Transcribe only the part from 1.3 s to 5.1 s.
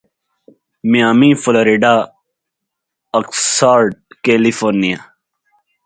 Florida Oxnard California